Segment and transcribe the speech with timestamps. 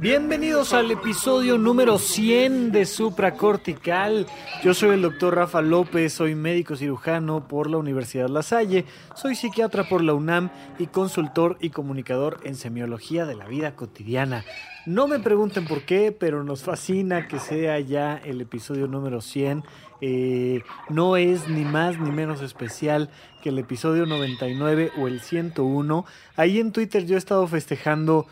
[0.00, 4.26] Bienvenidos al episodio número 100 de Supracortical.
[4.64, 9.34] Yo soy el doctor Rafa López, soy médico cirujano por la Universidad La Salle, soy
[9.34, 14.42] psiquiatra por la UNAM y consultor y comunicador en semiología de la vida cotidiana.
[14.86, 19.62] No me pregunten por qué, pero nos fascina que sea ya el episodio número 100.
[20.00, 23.10] Eh, no es ni más ni menos especial
[23.42, 26.06] que el episodio 99 o el 101.
[26.36, 28.26] Ahí en Twitter yo he estado festejando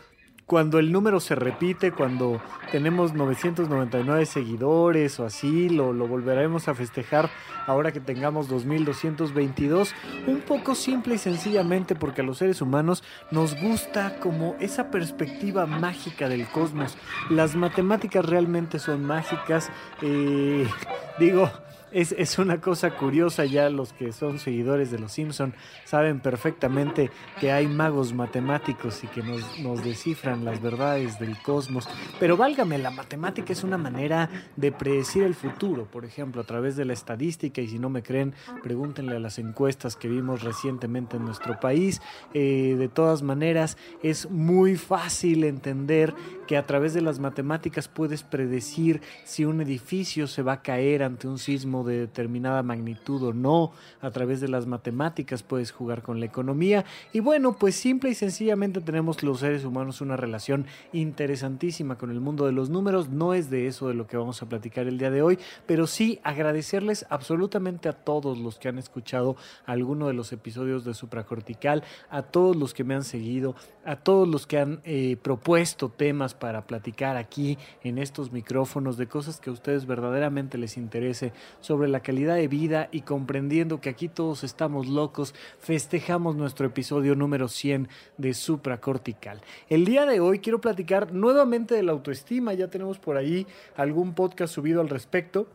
[0.49, 7.29] cuando el número se repite, cuando tenemos 999 seguidores o así, lo, volveremos a festejar
[7.67, 9.93] ahora que tengamos 2222.
[10.25, 15.67] Un poco simple y sencillamente porque a los seres humanos nos gusta como esa perspectiva
[15.67, 16.97] mágica del cosmos.
[17.29, 19.69] Las matemáticas realmente son mágicas.
[20.01, 20.67] Eh,
[21.19, 21.51] digo,
[21.91, 25.53] es, una cosa curiosa, ya los que son seguidores de los Simpson
[25.85, 27.09] saben perfectamente
[27.39, 31.87] que hay magos matemáticos y que nos, nos descifran las verdades del cosmos.
[32.19, 36.75] Pero válgame, la matemática es una manera de predecir el futuro, por ejemplo, a través
[36.75, 41.17] de la estadística, y si no me creen, pregúntenle a las encuestas que vimos recientemente
[41.17, 42.01] en nuestro país.
[42.33, 46.13] Eh, de todas maneras, es muy fácil entender
[46.47, 51.03] que a través de las matemáticas puedes predecir si un edificio se va a caer
[51.03, 56.01] ante un sismo de determinada magnitud o no, a través de las matemáticas puedes jugar
[56.01, 56.85] con la economía.
[57.13, 62.19] Y bueno, pues simple y sencillamente tenemos los seres humanos una relación interesantísima con el
[62.19, 64.97] mundo de los números, no es de eso de lo que vamos a platicar el
[64.97, 69.35] día de hoy, pero sí agradecerles absolutamente a todos los que han escuchado
[69.65, 73.55] alguno de los episodios de Supracortical, a todos los que me han seguido,
[73.89, 79.07] a todos los que han eh, propuesto temas para platicar aquí en estos micrófonos de
[79.07, 83.89] cosas que a ustedes verdaderamente les interese sobre la calidad de vida y comprendiendo que
[83.89, 89.41] aquí todos estamos locos, festejamos nuestro episodio número 100 de Supracortical.
[89.69, 94.13] El día de hoy quiero platicar nuevamente de la autoestima, ya tenemos por ahí algún
[94.13, 95.47] podcast subido al respecto,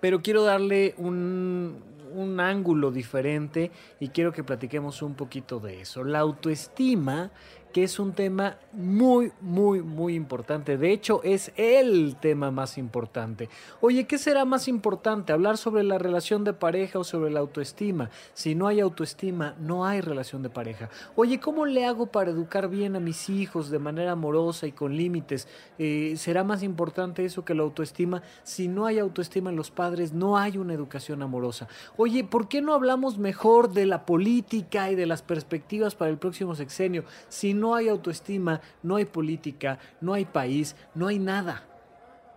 [0.00, 1.78] pero quiero darle un,
[2.12, 6.04] un ángulo diferente y quiero que platiquemos un poquito de eso.
[6.04, 7.30] La autoestima
[7.72, 10.76] que es un tema muy, muy, muy importante.
[10.76, 13.48] De hecho, es el tema más importante.
[13.80, 15.32] Oye, ¿qué será más importante?
[15.32, 18.10] ¿Hablar sobre la relación de pareja o sobre la autoestima?
[18.34, 20.90] Si no hay autoestima, no hay relación de pareja.
[21.16, 24.96] Oye, ¿cómo le hago para educar bien a mis hijos de manera amorosa y con
[24.96, 25.48] límites?
[25.78, 28.22] Eh, ¿Será más importante eso que la autoestima?
[28.42, 31.68] Si no hay autoestima en los padres, no hay una educación amorosa.
[31.96, 36.18] Oye, ¿por qué no hablamos mejor de la política y de las perspectivas para el
[36.18, 37.04] próximo sexenio?
[37.28, 41.62] Si no hay autoestima, no hay política, no hay país, no hay nada.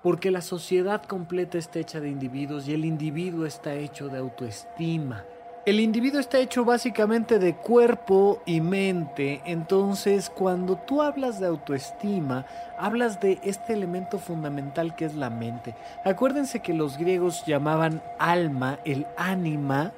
[0.04, 5.24] Porque la sociedad completa está hecha de individuos y el individuo está hecho de autoestima.
[5.66, 12.46] El individuo está hecho básicamente de cuerpo y mente, entonces cuando tú hablas de autoestima,
[12.78, 15.74] hablas de este elemento fundamental que es la mente.
[16.04, 19.94] Acuérdense que los griegos llamaban alma, el ánima,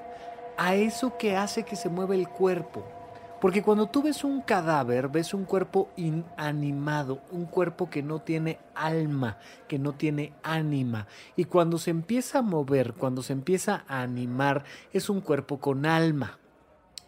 [0.56, 2.86] a eso que hace que se mueva el cuerpo.
[3.41, 8.59] Porque cuando tú ves un cadáver, ves un cuerpo inanimado, un cuerpo que no tiene
[8.73, 9.38] alma,
[9.68, 11.07] que no tiene ánima.
[11.35, 14.63] Y cuando se empieza a mover, cuando se empieza a animar,
[14.94, 16.40] es un cuerpo con alma.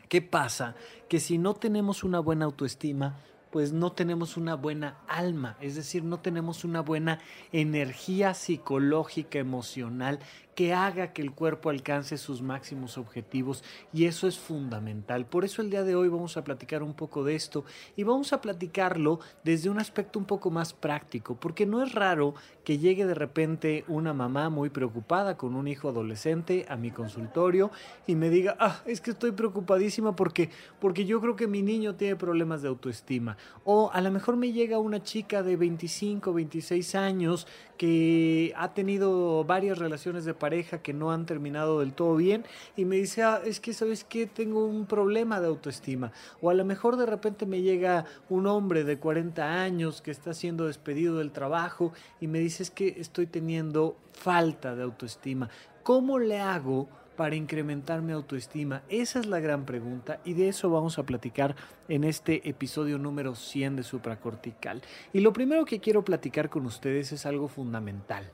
[0.10, 0.76] ¿Qué pasa?
[1.10, 3.16] Que si no tenemos una buena autoestima,
[3.52, 7.20] pues no tenemos una buena alma, es decir, no tenemos una buena
[7.52, 10.20] energía psicológica, emocional
[10.58, 13.64] que haga que el cuerpo alcance sus máximos objetivos
[13.94, 15.28] y eso es fundamental.
[15.28, 17.64] Por eso el día de hoy vamos a platicar un poco de esto
[17.96, 22.34] y vamos a platicarlo desde un aspecto un poco más práctico, porque no es raro
[22.64, 27.70] que llegue de repente una mamá muy preocupada con un hijo adolescente a mi consultorio
[28.08, 30.50] y me diga, ah, es que estoy preocupadísima porque,
[30.80, 33.38] porque yo creo que mi niño tiene problemas de autoestima.
[33.64, 37.46] O a lo mejor me llega una chica de 25, 26 años
[37.78, 40.47] que ha tenido varias relaciones de pareja
[40.82, 42.46] que no han terminado del todo bien
[42.76, 46.12] y me dice, ah, es que sabes que tengo un problema de autoestima.
[46.42, 50.34] O a lo mejor de repente me llega un hombre de 40 años que está
[50.34, 51.92] siendo despedido del trabajo
[52.22, 55.50] y me dice, es que estoy teniendo falta de autoestima.
[55.84, 56.88] ¿Cómo le hago?
[57.18, 58.84] para incrementar mi autoestima?
[58.90, 61.56] Esa es la gran pregunta y de eso vamos a platicar
[61.90, 64.84] en este episodio número 100 de Supracortical.
[65.12, 68.32] Y lo primero que quiero platicar con ustedes es algo fundamental.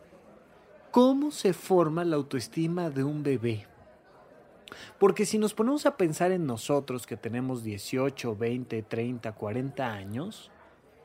[0.93, 3.65] ¿Cómo se forma la autoestima de un bebé?
[4.99, 10.51] Porque si nos ponemos a pensar en nosotros que tenemos 18, 20, 30, 40 años,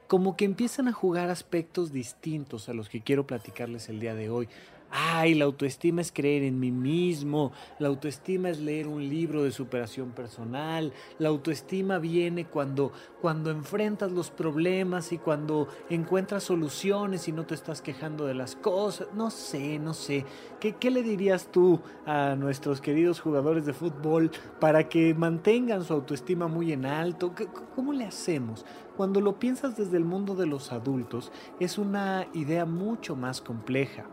[0.07, 4.29] como que empiezan a jugar aspectos distintos a los que quiero platicarles el día de
[4.29, 4.51] hoy.
[4.91, 9.53] Ay, la autoestima es creer en mí mismo, la autoestima es leer un libro de
[9.53, 17.33] superación personal, la autoestima viene cuando, cuando enfrentas los problemas y cuando encuentras soluciones y
[17.33, 19.09] no te estás quejando de las cosas.
[19.13, 20.25] No sé, no sé.
[20.59, 25.93] ¿Qué, qué le dirías tú a nuestros queridos jugadores de fútbol para que mantengan su
[25.93, 27.35] autoestima muy en alto?
[27.75, 28.65] ¿Cómo le hacemos?
[28.97, 31.31] Cuando lo piensas desde el mundo de los adultos,
[31.61, 34.07] es una idea mucho más compleja.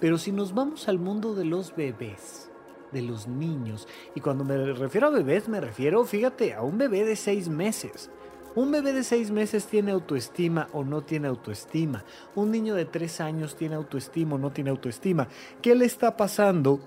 [0.00, 2.50] Pero si nos vamos al mundo de los bebés,
[2.92, 7.04] de los niños, y cuando me refiero a bebés me refiero, fíjate, a un bebé
[7.04, 8.10] de seis meses.
[8.56, 12.04] Un bebé de seis meses tiene autoestima o no tiene autoestima.
[12.34, 15.28] Un niño de tres años tiene autoestima o no tiene autoestima.
[15.62, 16.80] ¿Qué le está pasando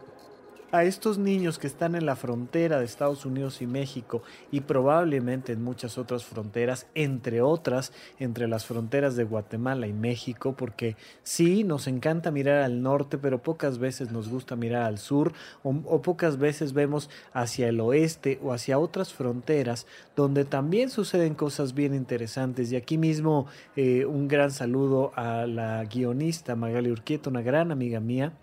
[0.73, 5.53] a estos niños que están en la frontera de Estados Unidos y México y probablemente
[5.53, 11.63] en muchas otras fronteras, entre otras, entre las fronteras de Guatemala y México, porque sí,
[11.63, 16.39] nos encanta mirar al norte, pero pocas veces nos gusta mirar al sur o, pocas
[16.39, 19.85] veces vemos hacia el oeste o hacia otras fronteras
[20.15, 22.71] donde también suceden cosas bien interesantes.
[22.71, 23.45] Y aquí mismo
[23.75, 28.33] eh, un gran saludo a la guionista Magali Urquieta, una gran amiga mía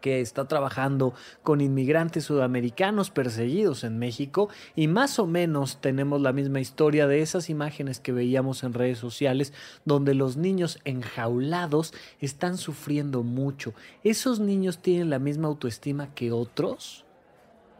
[0.00, 6.32] que está trabajando con inmigrantes sudamericanos perseguidos en México y más o menos tenemos la
[6.32, 9.52] misma historia de esas imágenes que veíamos en redes sociales
[9.84, 13.74] donde los niños enjaulados están sufriendo mucho.
[14.04, 17.04] ¿Esos niños tienen la misma autoestima que otros?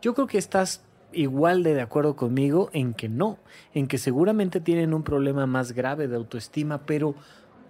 [0.02, 0.82] Yo creo que estás
[1.12, 3.38] igual de de acuerdo conmigo en que no,
[3.74, 7.14] en que seguramente tienen un problema más grave de autoestima, pero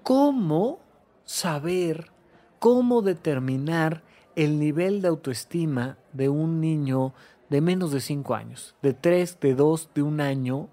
[0.03, 0.81] ¿cómo
[1.25, 2.11] saber,
[2.59, 4.03] cómo determinar
[4.37, 7.13] el nivel de autoestima de un niño
[7.49, 10.69] de menos de 5 años, de 3, de 2, de un año,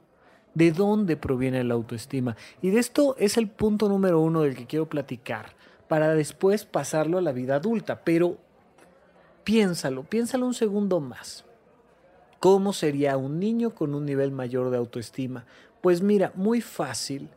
[0.54, 2.36] de dónde proviene la autoestima.
[2.62, 5.56] Y de esto es el punto número uno del que quiero platicar,
[5.88, 8.02] para después pasarlo a la vida adulta.
[8.04, 8.38] Pero
[9.44, 11.46] piénsalo, piénsalo un segundo más.
[12.40, 15.46] ¿Cómo sería un niño con un nivel mayor de autoestima?
[15.82, 17.30] Pues mira, muy fácil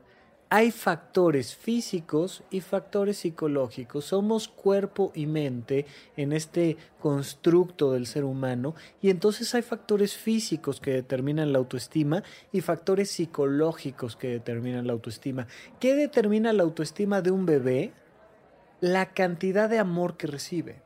[0.52, 4.06] hay factores físicos y factores psicológicos.
[4.06, 5.86] Somos cuerpo y mente
[6.16, 12.24] en este constructo del ser humano y entonces hay factores físicos que determinan la autoestima
[12.50, 15.46] y factores psicológicos que determinan la autoestima.
[15.78, 17.92] ¿Qué determina la autoestima de un bebé?
[18.80, 20.82] La cantidad de amor que recibe.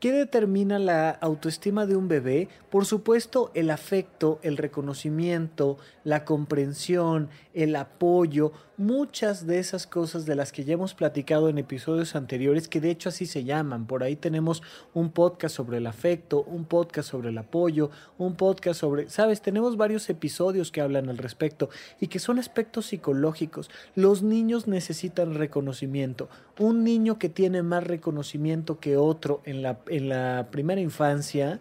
[0.00, 2.48] ¿Qué determina la autoestima de un bebé?
[2.70, 10.34] Por supuesto, el afecto, el reconocimiento, la comprensión, el apoyo, muchas de esas cosas de
[10.34, 13.86] las que ya hemos platicado en episodios anteriores, que de hecho así se llaman.
[13.86, 14.62] Por ahí tenemos
[14.94, 19.76] un podcast sobre el afecto, un podcast sobre el apoyo, un podcast sobre, sabes, tenemos
[19.76, 21.68] varios episodios que hablan al respecto
[22.00, 23.70] y que son aspectos psicológicos.
[23.94, 26.30] Los niños necesitan reconocimiento.
[26.58, 31.60] Un niño que tiene más reconocimiento que otro en la, en la primera infancia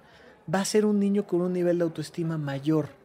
[0.51, 2.99] va a ser un niño con un nivel de autoestima mayor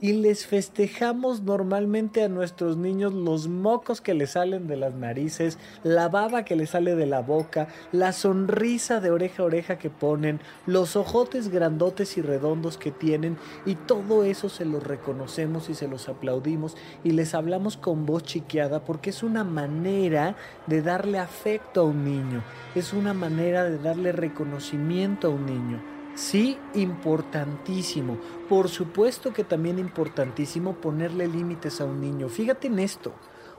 [0.00, 5.58] y les festejamos normalmente a nuestros niños los mocos que les salen de las narices,
[5.82, 9.90] la baba que les sale de la boca, la sonrisa de oreja a oreja que
[9.90, 15.74] ponen, los ojotes grandotes y redondos que tienen y todo eso se los reconocemos y
[15.74, 20.36] se los aplaudimos y les hablamos con voz chiqueada porque es una manera
[20.66, 22.42] de darle afecto a un niño,
[22.74, 25.93] es una manera de darle reconocimiento a un niño.
[26.14, 28.18] Sí, importantísimo.
[28.48, 32.28] Por supuesto que también importantísimo ponerle límites a un niño.
[32.28, 33.12] Fíjate en esto.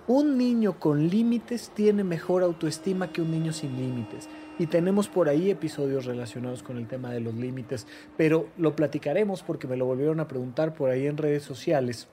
[0.08, 4.30] Un niño con límites tiene mejor autoestima que un niño sin límites.
[4.58, 9.44] Y tenemos por ahí episodios relacionados con el tema de los límites, pero lo platicaremos
[9.44, 12.08] porque me lo volvieron a preguntar por ahí en redes sociales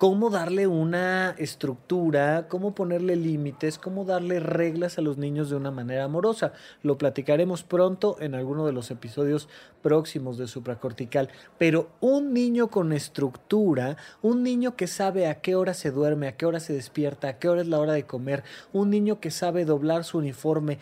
[0.00, 5.70] cómo darle una estructura, cómo ponerle límites, cómo darle reglas a los niños de una
[5.70, 6.54] manera amorosa.
[6.82, 9.50] Lo platicaremos pronto en alguno de los episodios
[9.82, 11.28] próximos de supracortical.
[11.58, 16.36] Pero un niño con estructura, un niño que sabe a qué hora se duerme, a
[16.38, 18.42] qué hora se despierta, a qué hora es la hora de comer,
[18.72, 20.78] un niño que sabe doblar su uniforme,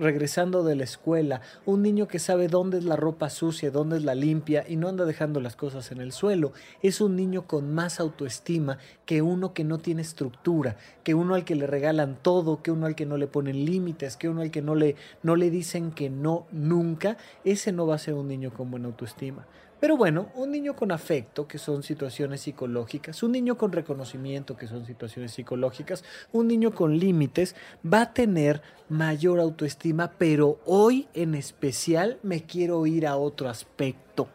[0.00, 4.04] regresando de la escuela, un niño que sabe dónde es la ropa sucia, dónde es
[4.04, 6.52] la limpia y no anda dejando las cosas en el suelo,
[6.82, 11.44] es un niño con más autoestima que uno que no tiene estructura, que uno al
[11.44, 14.50] que le regalan todo, que uno al que no le ponen límites, que uno al
[14.50, 18.28] que no le, no le dicen que no nunca, ese no va a ser un
[18.28, 19.46] niño con buena autoestima.
[19.80, 24.66] Pero bueno, un niño con afecto, que son situaciones psicológicas, un niño con reconocimiento, que
[24.68, 28.60] son situaciones psicológicas, un niño con límites, va a tener
[28.90, 34.28] mayor autoestima, pero hoy en especial me quiero ir a otro aspecto.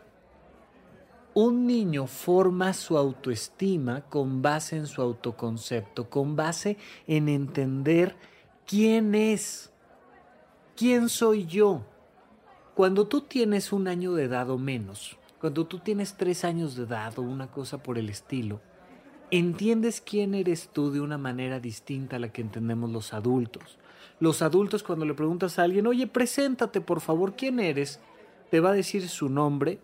[1.36, 8.16] un niño forma su autoestima con base en su autoconcepto, con base en entender
[8.66, 9.70] quién es,
[10.78, 11.84] quién soy yo.
[12.74, 16.84] Cuando tú tienes un año de edad o menos, cuando tú tienes tres años de
[16.84, 18.62] edad o una cosa por el estilo,
[19.32, 23.78] entiendes quién eres tú de una manera distinta a la que entendemos los adultos.
[24.20, 28.00] Los adultos cuando le preguntas a alguien, oye, preséntate por favor, ¿quién eres?
[28.50, 29.80] Te va a decir su nombre,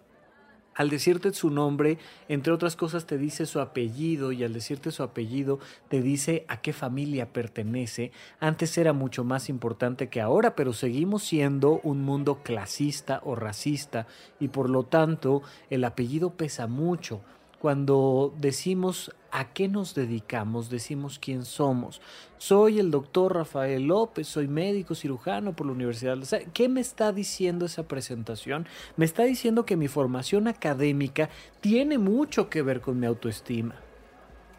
[0.73, 1.97] al decirte su nombre,
[2.29, 5.59] entre otras cosas, te dice su apellido y al decirte su apellido
[5.89, 8.11] te dice a qué familia pertenece.
[8.39, 14.07] Antes era mucho más importante que ahora, pero seguimos siendo un mundo clasista o racista
[14.39, 17.21] y por lo tanto el apellido pesa mucho.
[17.61, 22.01] Cuando decimos a qué nos dedicamos, decimos quién somos.
[22.39, 27.11] Soy el doctor Rafael López, soy médico cirujano por la Universidad de ¿Qué me está
[27.11, 28.65] diciendo esa presentación?
[28.97, 33.75] Me está diciendo que mi formación académica tiene mucho que ver con mi autoestima.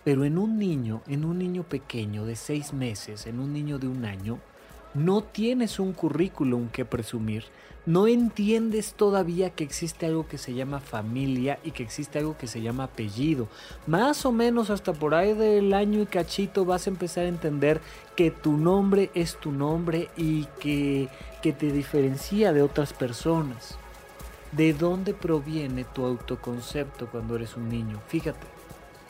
[0.04, 3.88] Pero en un niño, en un niño pequeño de seis meses, en un niño de
[3.88, 4.38] un año,
[4.94, 7.44] no tienes un currículum que presumir,
[7.84, 12.46] no entiendes todavía que existe algo que se llama familia y que existe algo que
[12.46, 13.48] se llama apellido.
[13.88, 17.80] Más o menos hasta por ahí del año y cachito vas a empezar a entender
[18.14, 21.08] que tu nombre es tu nombre y que,
[21.42, 23.76] que te diferencia de otras personas.
[24.52, 28.00] ¿De dónde proviene tu autoconcepto cuando eres un niño?
[28.06, 28.46] Fíjate,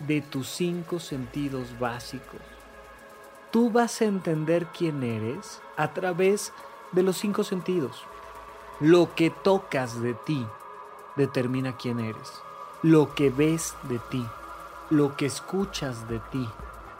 [0.07, 2.41] de tus cinco sentidos básicos
[3.53, 6.53] tú vas a entender quién eres a través
[6.91, 8.03] de los cinco sentidos.
[8.81, 10.45] Lo que tocas de ti
[11.17, 12.43] determina quién eres.
[12.83, 14.27] Lo que ves de ti,
[14.91, 16.49] lo que escuchas de ti,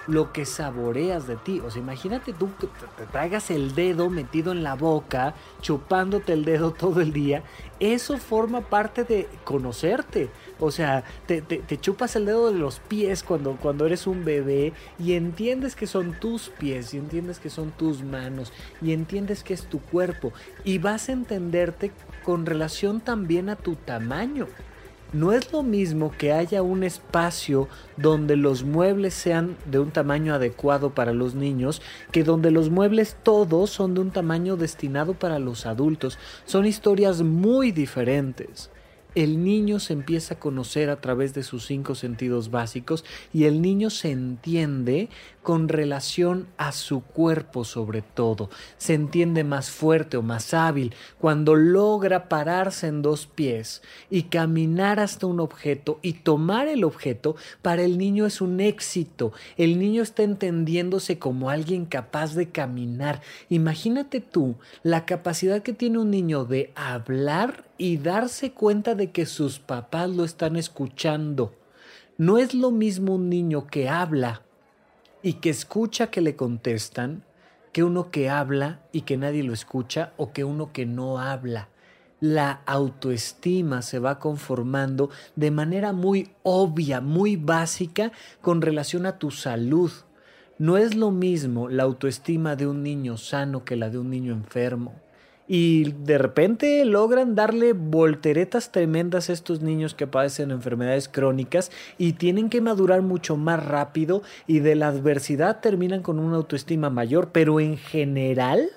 [0.07, 1.61] lo que saboreas de ti.
[1.61, 2.67] O sea, imagínate tú que
[2.97, 7.43] te, traigas el dedo metido en la boca, chupándote el dedo todo el día.
[7.81, 10.31] Eso forma parte de conocerte.
[10.61, 11.43] O sea, te,
[11.81, 16.19] chupas el dedo de los pies cuando, cuando eres un bebé y entiendes que son
[16.19, 20.33] tus pies y entiendes que son tus manos y entiendes que es tu cuerpo
[20.65, 21.93] y vas a entenderte
[22.25, 24.47] con relación también a tu tamaño.
[25.13, 30.35] No es lo mismo que haya un espacio donde los muebles sean de un tamaño
[30.35, 35.39] adecuado para los niños que donde los muebles todos son de un tamaño destinado para
[35.39, 36.19] los adultos.
[36.47, 38.71] Son historias muy diferentes
[39.15, 43.61] el niño se empieza a conocer a través de sus cinco sentidos básicos y el
[43.61, 45.11] niño se entiende
[45.43, 48.49] con relación a su cuerpo sobre todo.
[48.79, 55.01] Se entiende más fuerte o más hábil cuando logra pararse en dos pies y caminar
[55.01, 59.33] hasta un objeto y tomar el objeto, para el niño es un éxito.
[59.57, 63.21] El niño está entendiéndose como alguien capaz de caminar.
[63.49, 69.27] Imagínate tú la capacidad que tiene un niño de hablar y darse cuenta de que
[69.27, 71.55] sus papás lo están escuchando.
[72.17, 74.43] No es lo mismo un niño que habla
[75.23, 77.25] y que escucha que le contestan
[77.73, 81.69] que uno que habla y que nadie lo escucha o que uno que no habla.
[82.21, 89.31] La autoestima se va conformando de manera muy obvia, muy básica con relación a tu
[89.31, 89.91] salud.
[90.59, 94.33] No es lo mismo la autoestima de un niño sano que la de un niño
[94.33, 95.02] enfermo.
[95.55, 102.15] Y de repente logran darle volteretas tremendas a estos niños que padecen enfermedades crónicas y
[102.15, 107.33] tienen que madurar mucho más rápido y de la adversidad terminan con una autoestima mayor,
[107.33, 108.71] pero en general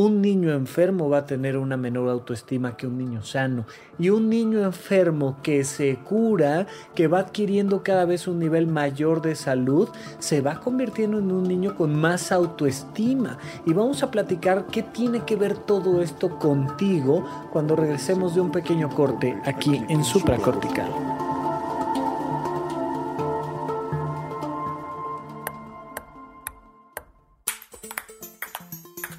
[0.00, 3.66] un niño enfermo va a tener una menor autoestima que un niño sano.
[3.98, 9.20] Y un niño enfermo que se cura, que va adquiriendo cada vez un nivel mayor
[9.20, 13.36] de salud, se va convirtiendo en un niño con más autoestima.
[13.66, 18.50] Y vamos a platicar qué tiene que ver todo esto contigo cuando regresemos de un
[18.50, 21.19] pequeño corte aquí en supracortical.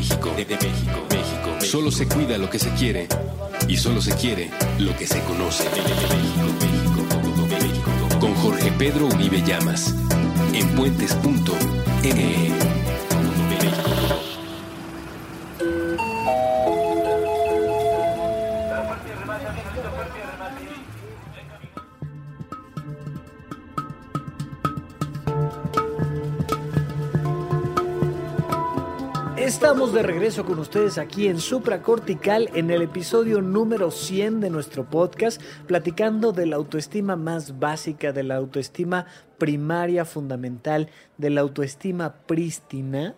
[0.00, 0.32] De México.
[0.34, 3.06] De, México, México, Solo se cuida lo que se quiere
[3.68, 5.64] y solo se quiere lo que se conoce.
[5.64, 5.84] México,
[6.58, 7.02] México,
[7.50, 7.90] México.
[8.18, 9.94] Con Jorge Pedro Uribe Llamas.
[10.54, 12.69] en puentes.me.
[29.92, 35.42] De regreso con ustedes aquí en Supracortical en el episodio número 100 de nuestro podcast,
[35.66, 39.06] platicando de la autoestima más básica, de la autoestima
[39.36, 43.16] primaria, fundamental, de la autoestima prístina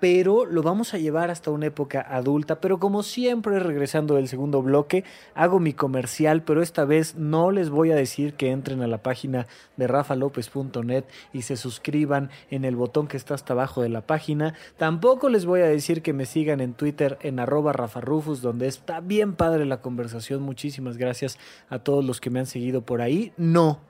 [0.00, 2.60] pero lo vamos a llevar hasta una época adulta.
[2.60, 5.04] Pero como siempre, regresando del segundo bloque,
[5.34, 9.02] hago mi comercial, pero esta vez no les voy a decir que entren a la
[9.02, 14.06] página de rafalopez.net y se suscriban en el botón que está hasta abajo de la
[14.06, 14.54] página.
[14.78, 19.00] Tampoco les voy a decir que me sigan en Twitter en arroba rafarufus, donde está
[19.00, 20.42] bien padre la conversación.
[20.42, 21.38] Muchísimas gracias
[21.68, 23.32] a todos los que me han seguido por ahí.
[23.36, 23.80] No,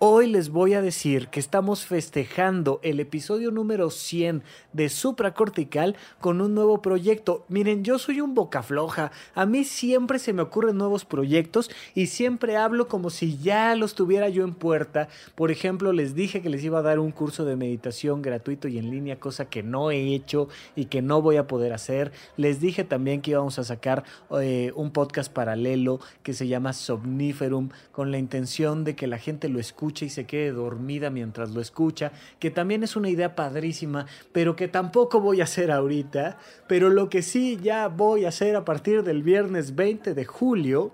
[0.00, 6.40] Hoy les voy a decir que estamos festejando el episodio número 100 de Supracortical con
[6.40, 7.44] un nuevo proyecto.
[7.48, 9.10] Miren, yo soy un boca floja.
[9.34, 13.96] A mí siempre se me ocurren nuevos proyectos y siempre hablo como si ya los
[13.96, 15.08] tuviera yo en puerta.
[15.34, 18.78] Por ejemplo, les dije que les iba a dar un curso de meditación gratuito y
[18.78, 22.12] en línea, cosa que no he hecho y que no voy a poder hacer.
[22.36, 24.04] Les dije también que íbamos a sacar
[24.40, 29.48] eh, un podcast paralelo que se llama Somniferum con la intención de que la gente
[29.48, 34.06] lo escuche y se quede dormida mientras lo escucha, que también es una idea padrísima,
[34.32, 38.56] pero que tampoco voy a hacer ahorita, pero lo que sí ya voy a hacer
[38.56, 40.92] a partir del viernes 20 de julio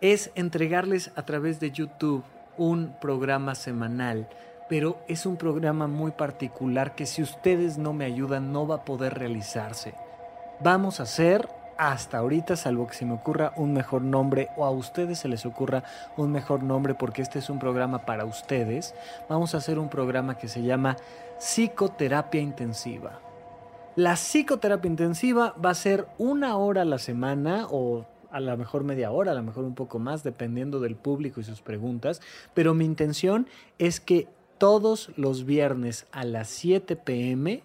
[0.00, 2.24] es entregarles a través de YouTube
[2.56, 4.28] un programa semanal
[4.68, 8.84] pero es un programa muy particular que si ustedes no me ayudan no va a
[8.86, 9.92] poder realizarse.
[10.60, 11.46] Vamos a hacer
[11.90, 15.44] hasta ahorita, salvo que se me ocurra un mejor nombre o a ustedes se les
[15.44, 15.82] ocurra
[16.16, 18.94] un mejor nombre porque este es un programa para ustedes,
[19.28, 20.96] vamos a hacer un programa que se llama
[21.38, 23.18] psicoterapia intensiva.
[23.96, 28.84] La psicoterapia intensiva va a ser una hora a la semana o a lo mejor
[28.84, 32.20] media hora, a lo mejor un poco más, dependiendo del público y sus preguntas,
[32.54, 37.64] pero mi intención es que todos los viernes a las 7 pm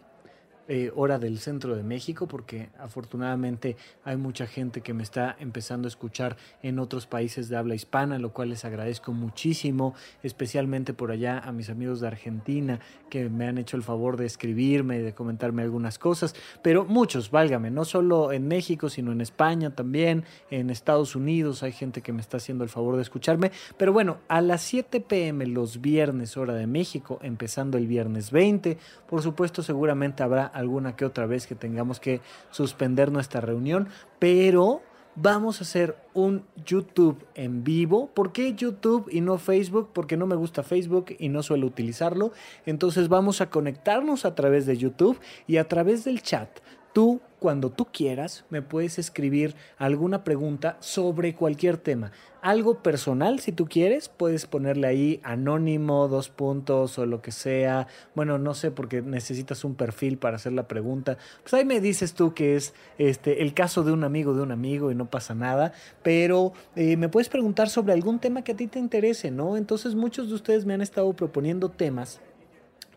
[0.69, 5.87] eh, hora del centro de México, porque afortunadamente hay mucha gente que me está empezando
[5.87, 11.11] a escuchar en otros países de habla hispana, lo cual les agradezco muchísimo, especialmente por
[11.11, 15.01] allá a mis amigos de Argentina que me han hecho el favor de escribirme y
[15.01, 20.25] de comentarme algunas cosas, pero muchos, válgame, no solo en México, sino en España también,
[20.51, 24.17] en Estados Unidos hay gente que me está haciendo el favor de escucharme, pero bueno,
[24.27, 28.77] a las 7 pm los viernes hora de México, empezando el viernes 20,
[29.07, 33.89] por supuesto seguramente habrá alguna que otra vez que tengamos que suspender nuestra reunión,
[34.19, 34.81] pero
[35.15, 38.09] vamos a hacer un YouTube en vivo.
[38.13, 39.89] ¿Por qué YouTube y no Facebook?
[39.93, 42.31] Porque no me gusta Facebook y no suelo utilizarlo.
[42.65, 46.49] Entonces vamos a conectarnos a través de YouTube y a través del chat.
[46.93, 52.11] Tú, cuando tú quieras, me puedes escribir alguna pregunta sobre cualquier tema
[52.47, 57.87] algo personal, si tú quieres, puedes ponerle ahí anónimo, dos puntos o lo que sea.
[58.15, 61.17] Bueno, no sé porque necesitas un perfil para hacer la pregunta.
[61.43, 64.53] Pues ahí me dices tú que es este el caso de un amigo de un
[64.53, 65.73] amigo y no pasa nada.
[66.03, 69.57] Pero eh, me puedes preguntar sobre algún tema que a ti te interese, ¿no?
[69.57, 72.21] Entonces muchos de ustedes me han estado proponiendo temas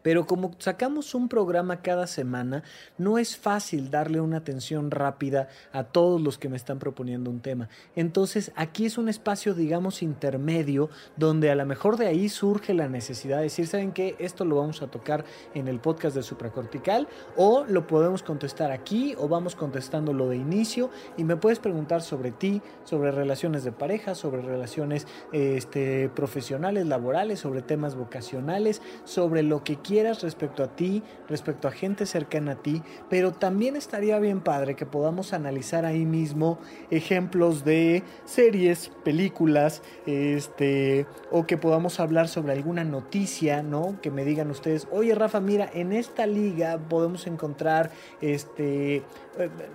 [0.03, 2.63] pero como sacamos un programa cada semana,
[2.99, 7.41] no es fácil darle una atención rápida a todos los que me están proponiendo un
[7.41, 7.69] tema.
[7.97, 12.89] Entonces aquí es un espacio, digamos, intermedio, donde a lo mejor de ahí surge la
[12.89, 14.17] necesidad de decir, ¿saben qué?
[14.19, 19.15] Esto lo vamos a tocar en el podcast de supracortical o lo podemos contestar aquí
[19.19, 23.73] o vamos contestando lo de inicio y me puedes preguntar sobre ti, sobre relaciones de
[23.73, 30.68] pareja, sobre relaciones este, profesionales, laborales, sobre temas vocacionales, sobre lo que quieras respecto a
[30.68, 35.85] ti, respecto a gente cercana a ti, pero también estaría bien padre que podamos analizar
[35.85, 36.59] ahí mismo
[36.90, 44.00] ejemplos de series, películas, este, o que podamos hablar sobre alguna noticia, ¿no?
[44.00, 49.03] Que me digan ustedes, oye Rafa, mira, en esta liga podemos encontrar, este,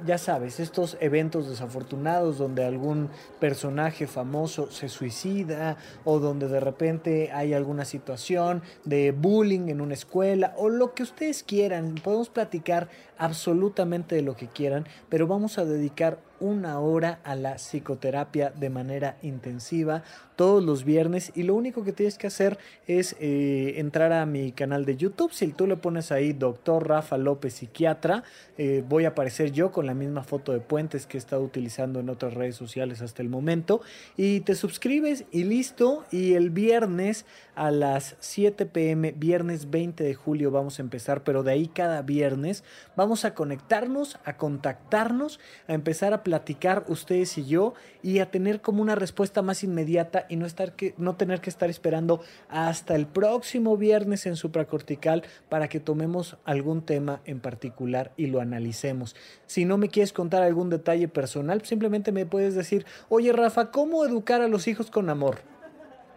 [0.06, 7.32] ya sabes, estos eventos desafortunados donde algún personaje famoso se suicida o donde de repente
[7.34, 11.96] hay alguna situación de bullying en una escuela escuela o lo que ustedes quieran.
[11.96, 12.88] Podemos platicar
[13.18, 18.70] absolutamente de lo que quieran, pero vamos a dedicar una hora a la psicoterapia de
[18.70, 20.04] manera intensiva
[20.36, 24.52] todos los viernes y lo único que tienes que hacer es eh, entrar a mi
[24.52, 25.32] canal de YouTube.
[25.32, 28.24] Si tú le pones ahí doctor Rafa López psiquiatra,
[28.58, 32.00] eh, voy a aparecer yo con la misma foto de puentes que he estado utilizando
[32.00, 33.82] en otras redes sociales hasta el momento
[34.18, 40.14] y te suscribes y listo y el viernes a las 7 pm, viernes 20 de
[40.14, 42.64] julio vamos a empezar, pero de ahí cada viernes
[42.98, 48.60] vamos a conectarnos, a contactarnos, a empezar a platicar ustedes y yo y a tener
[48.60, 52.96] como una respuesta más inmediata y no, estar que, no tener que estar esperando hasta
[52.96, 59.16] el próximo viernes en supracortical para que tomemos algún tema en particular y lo analicemos.
[59.46, 64.04] Si no me quieres contar algún detalle personal, simplemente me puedes decir, oye Rafa, ¿cómo
[64.04, 65.55] educar a los hijos con amor?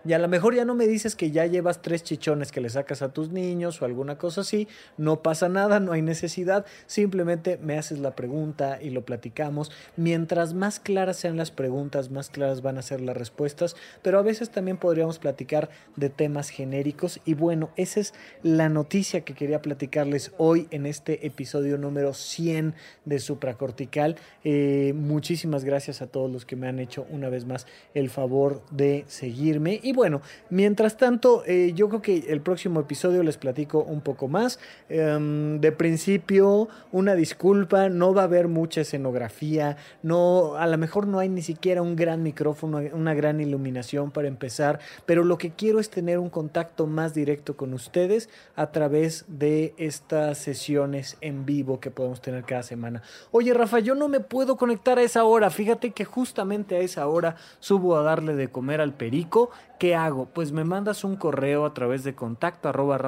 [0.05, 2.71] Y a lo mejor ya no me dices que ya llevas tres chichones que le
[2.71, 4.69] sacas a tus niños o alguna cosa así.
[4.97, 6.65] No pasa nada, no hay necesidad.
[6.87, 9.71] Simplemente me haces la pregunta y lo platicamos.
[9.97, 13.77] Mientras más claras sean las preguntas, más claras van a ser las respuestas.
[14.03, 17.21] Pero a veces también podríamos platicar de temas genéricos.
[17.25, 22.75] Y bueno, esa es la noticia que quería platicarles hoy en este episodio número 100
[23.05, 24.17] de Supracortical.
[24.45, 28.63] Eh, muchísimas gracias a todos los que me han hecho una vez más el favor
[28.71, 29.81] de seguirme.
[29.89, 30.21] Y bueno,
[30.51, 34.61] mientras tanto, eh, yo creo que el próximo episodio les platico un poco más.
[34.91, 41.07] Em, de principio, una disculpa, no va a haber mucha escenografía, no, a lo mejor
[41.07, 45.53] no hay ni siquiera un gran micrófono, una gran iluminación para empezar, pero lo que
[45.53, 51.47] quiero es tener un contacto más directo con ustedes a través de estas sesiones en
[51.47, 53.01] vivo que podemos tener cada semana.
[53.31, 55.49] Oye, Rafa, yo no me puedo conectar a esa hora.
[55.49, 59.49] Fíjate que justamente a esa hora subo a darle de comer al perico
[59.79, 60.27] ¿Qué hago?
[60.27, 62.99] Pues me mandas un correo a través de contacto arroba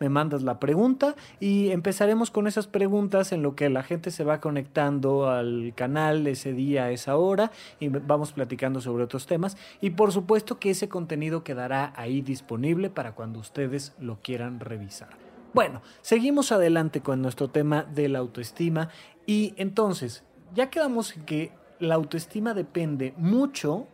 [0.00, 4.24] me mandas la pregunta y empezaremos con esas preguntas en lo que la gente se
[4.24, 9.58] va conectando al canal ese día, a esa hora y vamos platicando sobre otros temas
[9.82, 15.10] y por supuesto que ese contenido quedará ahí disponible para cuando ustedes lo quieran revisar.
[15.52, 18.88] Bueno, seguimos adelante con nuestro tema de la autoestima
[19.26, 23.86] y entonces ya quedamos en que la autoestima depende mucho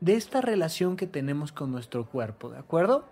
[0.00, 3.04] de esta relación que tenemos con nuestro cuerpo, ¿de acuerdo?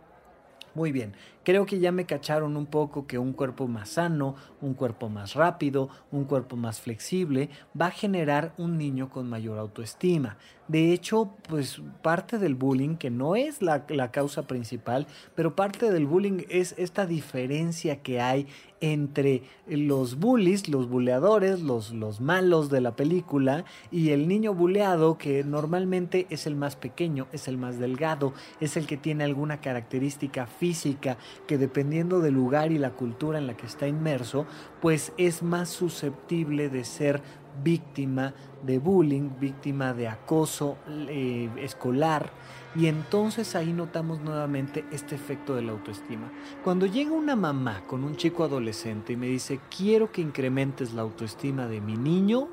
[0.75, 4.75] Muy bien, creo que ya me cacharon un poco que un cuerpo más sano, un
[4.75, 10.37] cuerpo más rápido, un cuerpo más flexible, va a generar un niño con mayor autoestima.
[10.67, 15.91] De hecho, pues parte del bullying, que no es la, la causa principal, pero parte
[15.91, 18.47] del bullying es esta diferencia que hay
[18.81, 25.17] entre los bullies, los buleadores, los, los malos de la película y el niño buleado
[25.17, 29.61] que normalmente es el más pequeño, es el más delgado, es el que tiene alguna
[29.61, 31.17] característica física
[31.47, 34.47] que dependiendo del lugar y la cultura en la que está inmerso,
[34.81, 37.23] pues es más susceptible de ser
[37.63, 42.31] víctima de bullying, víctima de acoso eh, escolar.
[42.75, 46.33] Y entonces ahí notamos nuevamente este efecto de la autoestima.
[46.65, 51.03] Cuando llega una mamá con un chico adolescente y me dice, quiero que incrementes la
[51.03, 52.49] autoestima de mi niño,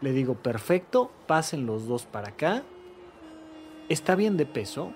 [0.00, 2.62] le digo, perfecto, pasen los dos para acá.
[3.88, 4.92] ¿Está bien de peso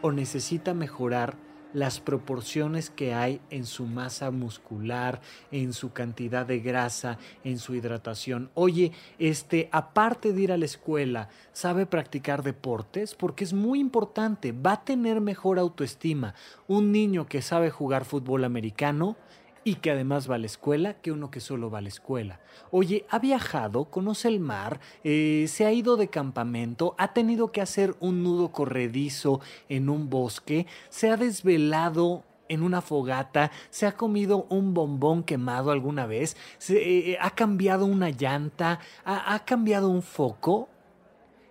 [0.00, 1.36] o necesita mejorar
[1.72, 7.74] las proporciones que hay en su masa muscular, en su cantidad de grasa, en su
[7.74, 8.50] hidratación.
[8.54, 13.14] Oye, este, aparte de ir a la escuela, ¿sabe practicar deportes?
[13.14, 16.34] Porque es muy importante, va a tener mejor autoestima.
[16.66, 19.16] Un niño que sabe jugar fútbol americano
[19.64, 22.40] y que además va a la escuela que uno que solo va a la escuela.
[22.70, 27.60] Oye, ha viajado, conoce el mar, eh, se ha ido de campamento, ha tenido que
[27.60, 33.92] hacer un nudo corredizo en un bosque, se ha desvelado en una fogata, se ha
[33.92, 39.88] comido un bombón quemado alguna vez, se, eh, ha cambiado una llanta, ha, ha cambiado
[39.90, 40.68] un foco.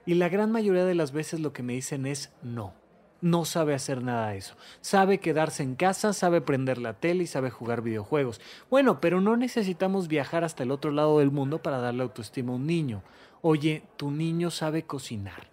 [0.06, 2.74] Y la gran mayoría de las veces lo que me dicen es no
[3.22, 4.56] no sabe hacer nada de eso.
[4.82, 8.42] Sabe quedarse en casa, sabe prender la tele y sabe jugar videojuegos.
[8.70, 12.56] Bueno, pero no necesitamos viajar hasta el otro lado del mundo para darle autoestima a
[12.56, 13.04] un niño.
[13.42, 15.48] Oye, tu niño sabe cocinar.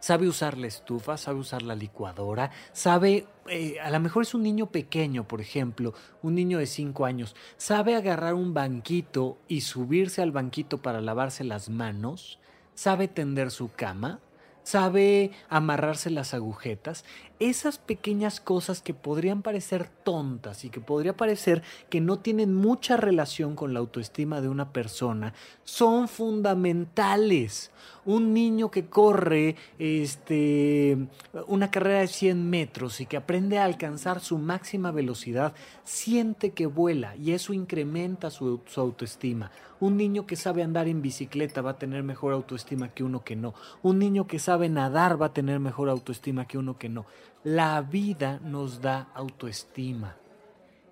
[0.00, 4.42] Sabe usar la estufa, sabe usar la licuadora, sabe, eh, a lo mejor es un
[4.42, 10.20] niño pequeño, por ejemplo, un niño de 5 años, sabe agarrar un banquito y subirse
[10.20, 12.40] al banquito para lavarse las manos,
[12.74, 14.18] sabe tender su cama,
[14.62, 17.04] sabe amarrarse las agujetas,
[17.40, 22.96] esas pequeñas cosas que podrían parecer tontas y que podría parecer que no tienen mucha
[22.96, 27.70] relación con la autoestima de una persona, son fundamentales.
[28.04, 30.98] Un niño que corre este,
[31.46, 36.66] una carrera de 100 metros y que aprende a alcanzar su máxima velocidad, siente que
[36.66, 39.50] vuela y eso incrementa su, su autoestima
[39.82, 43.34] Un niño que sabe andar en bicicleta va a tener mejor autoestima que uno que
[43.34, 43.52] no.
[43.82, 47.04] Un niño que sabe nadar va a tener mejor autoestima que uno que no.
[47.42, 50.14] La vida nos da autoestima.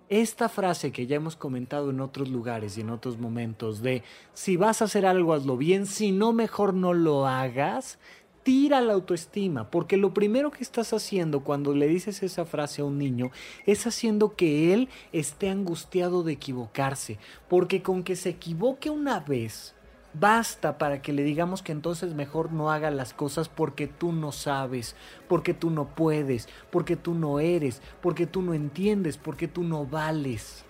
[0.09, 4.03] Esta frase que ya hemos comentado en otros lugares y en otros momentos de
[4.35, 8.01] si vas a hacer algo hazlo bien, si no mejor no lo hagas,
[8.43, 12.85] tira la autoestima, porque lo primero que estás haciendo cuando le dices esa frase a
[12.85, 13.31] un niño
[13.67, 19.75] es haciendo que él esté angustiado de equivocarse, porque con que se equivoque una vez,
[20.15, 24.33] basta para que le digamos que entonces mejor no haga las cosas porque tú no
[24.33, 24.97] sabes,
[25.29, 29.87] porque tú no puedes, porque tú no eres, porque tú no entiendes, porque tú no
[29.87, 30.65] vales.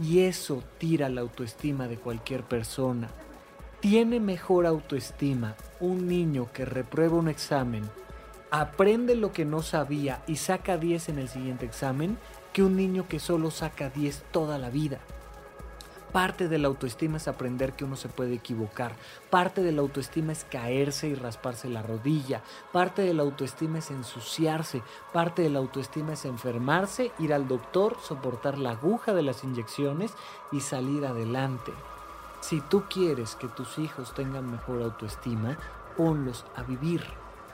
[0.00, 3.08] Y eso tira la autoestima de cualquier persona.
[3.88, 7.88] Tiene mejor autoestima un niño que reprueba un examen,
[8.50, 12.18] aprende lo que no sabía y saca 10 en el siguiente examen
[12.52, 14.98] que un niño que solo saca 10 toda la vida.
[16.10, 18.96] Parte de la autoestima es aprender que uno se puede equivocar.
[19.30, 22.42] Parte de la autoestima es caerse y rasparse la rodilla.
[22.72, 24.82] Parte de la autoestima es ensuciarse.
[25.12, 30.10] Parte de la autoestima es enfermarse, ir al doctor, soportar la aguja de las inyecciones
[30.50, 31.72] y salir adelante.
[32.48, 35.58] Si tú quieres que tus hijos tengan mejor autoestima,
[35.96, 37.02] ponlos a vivir,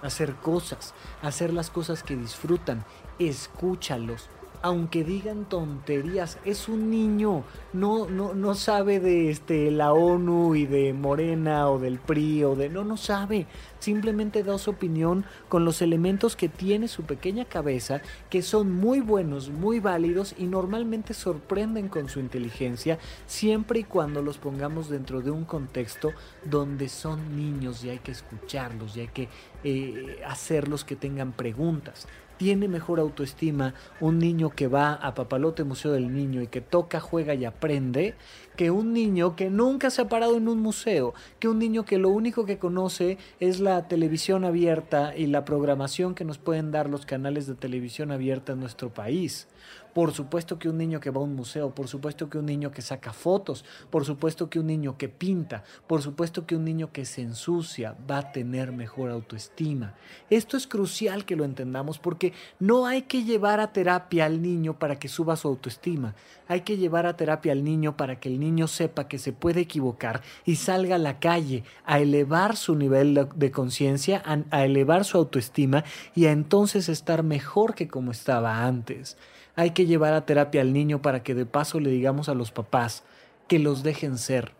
[0.03, 2.85] a hacer cosas, a hacer las cosas que disfrutan,
[3.19, 4.29] escúchalos,
[4.63, 10.67] aunque digan tonterías, es un niño, no, no, no sabe de este, la ONU y
[10.67, 12.69] de Morena o del PRI o de...
[12.69, 13.47] No, no sabe.
[13.81, 19.01] Simplemente da su opinión con los elementos que tiene su pequeña cabeza, que son muy
[19.01, 25.21] buenos, muy válidos y normalmente sorprenden con su inteligencia, siempre y cuando los pongamos dentro
[25.21, 26.11] de un contexto
[26.45, 29.29] donde son niños y hay que escucharlos y hay que
[29.65, 32.07] eh, hacerlos que tengan preguntas
[32.43, 36.99] tiene mejor autoestima un niño que va a Papalote Museo del Niño y que toca,
[36.99, 38.17] juega y aprende
[38.57, 41.99] que un niño que nunca se ha parado en un museo, que un niño que
[41.99, 46.91] lo único que conoce es la televisión abierta y la programación que nos pueden dar
[46.91, 49.47] los canales de televisión abierta en nuestro país.
[49.95, 52.71] Por supuesto que un niño que va a un museo, por supuesto que un niño
[52.71, 56.93] que saca fotos, por supuesto que un niño que pinta, por supuesto que un niño
[56.93, 59.95] que se ensucia va a tener mejor autoestima.
[60.31, 64.79] Esto es crucial que lo entendamos porque no hay que llevar a terapia al niño
[64.79, 66.15] para que suba su autoestima.
[66.49, 69.61] Hay que llevar a terapia al niño para que el niño sepa que se puede
[69.61, 75.19] equivocar y salga a la calle a elevar su nivel de conciencia, a, elevar su
[75.19, 79.17] autoestima y a entonces estar mejor que como estaba antes.
[79.55, 82.53] Hay que llevar a terapia al niño para que de paso le digamos a los
[82.53, 83.05] papás
[83.49, 84.53] que los dejen ser,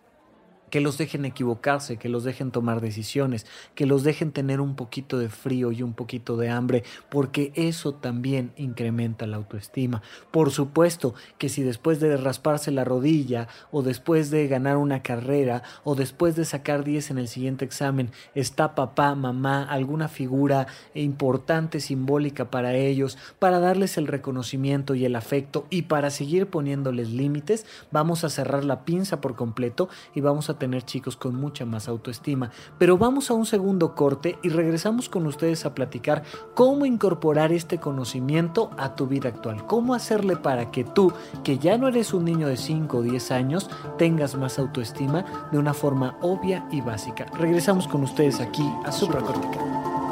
[0.73, 5.19] que los dejen equivocarse, que los dejen tomar decisiones, que los dejen tener un poquito
[5.19, 10.01] de frío y un poquito de hambre, porque eso también incrementa la autoestima.
[10.31, 15.63] Por supuesto que si después de rasparse la rodilla o después de ganar una carrera
[15.85, 21.81] o después de sacar 10 en el siguiente examen está papá, mamá, alguna figura importante,
[21.81, 27.67] simbólica para ellos, para darles el reconocimiento y el afecto y para seguir poniéndoles límites,
[27.91, 31.89] vamos a cerrar la pinza por completo y vamos a tener chicos con mucha más
[31.89, 32.53] autoestima.
[32.79, 36.23] Pero vamos a un segundo corte y regresamos con ustedes a platicar
[36.55, 39.67] cómo incorporar este conocimiento a tu vida actual.
[39.67, 43.33] Cómo hacerle para que tú, que ya no eres un niño de 5 o 10
[43.33, 47.27] años, tengas más autoestima de una forma obvia y básica.
[47.37, 50.12] Regresamos con ustedes aquí a Supracortical.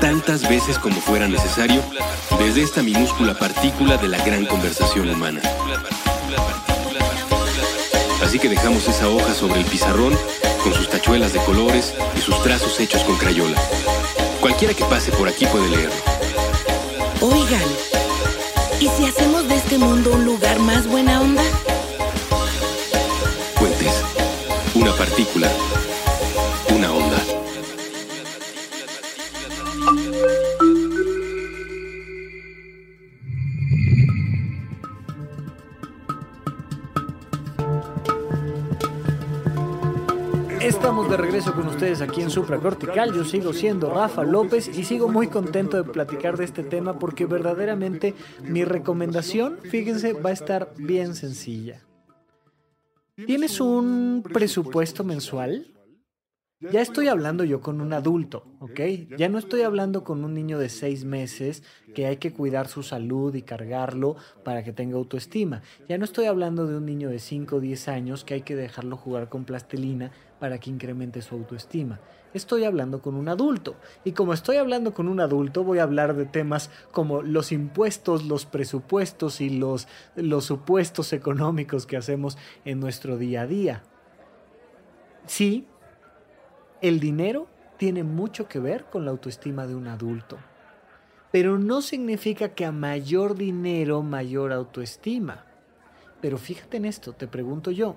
[0.00, 1.82] tantas veces como fuera necesario
[2.38, 5.40] desde esta minúscula partícula de la gran conversación humana.
[8.22, 10.16] Así que dejamos esa hoja sobre el pizarrón
[10.62, 13.56] con sus tachuelas de colores y sus trazos hechos con crayola.
[14.40, 15.94] Cualquiera que pase por aquí puede leerlo.
[17.20, 17.68] Oigan,
[18.80, 21.42] ¿y si hacemos de este mundo un lugar más buena onda?
[23.54, 24.02] Fuentes.
[24.74, 25.48] Una partícula.
[41.76, 43.12] Ustedes aquí en Supra Cortical.
[43.12, 47.26] Yo sigo siendo Rafa López y sigo muy contento de platicar de este tema porque
[47.26, 51.82] verdaderamente mi recomendación, fíjense, va a estar bien sencilla.
[53.26, 55.76] ¿Tienes un presupuesto mensual?
[56.60, 58.80] Ya estoy hablando yo con un adulto, ¿ok?
[59.18, 61.62] Ya no estoy hablando con un niño de seis meses
[61.94, 65.60] que hay que cuidar su salud y cargarlo para que tenga autoestima.
[65.86, 68.56] Ya no estoy hablando de un niño de 5 o 10 años que hay que
[68.56, 72.00] dejarlo jugar con plastilina para que incremente su autoestima.
[72.34, 73.76] Estoy hablando con un adulto.
[74.04, 78.24] Y como estoy hablando con un adulto, voy a hablar de temas como los impuestos,
[78.24, 83.82] los presupuestos y los, los supuestos económicos que hacemos en nuestro día a día.
[85.26, 85.66] Sí,
[86.82, 90.38] el dinero tiene mucho que ver con la autoestima de un adulto,
[91.32, 95.46] pero no significa que a mayor dinero, mayor autoestima.
[96.20, 97.96] Pero fíjate en esto, te pregunto yo,